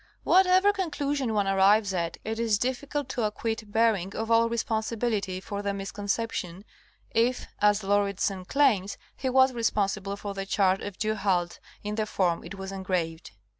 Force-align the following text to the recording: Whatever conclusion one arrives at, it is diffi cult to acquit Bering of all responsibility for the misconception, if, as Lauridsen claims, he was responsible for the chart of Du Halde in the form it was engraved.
Whatever 0.23 0.73
conclusion 0.73 1.35
one 1.35 1.47
arrives 1.47 1.93
at, 1.93 2.17
it 2.25 2.39
is 2.39 2.57
diffi 2.57 2.89
cult 2.89 3.07
to 3.09 3.21
acquit 3.21 3.71
Bering 3.71 4.15
of 4.15 4.31
all 4.31 4.49
responsibility 4.49 5.39
for 5.39 5.61
the 5.61 5.75
misconception, 5.75 6.65
if, 7.11 7.45
as 7.59 7.83
Lauridsen 7.83 8.43
claims, 8.47 8.97
he 9.15 9.29
was 9.29 9.53
responsible 9.53 10.17
for 10.17 10.33
the 10.33 10.47
chart 10.47 10.81
of 10.81 10.97
Du 10.97 11.13
Halde 11.13 11.59
in 11.83 11.93
the 11.93 12.07
form 12.07 12.43
it 12.43 12.55
was 12.55 12.71
engraved. 12.71 13.29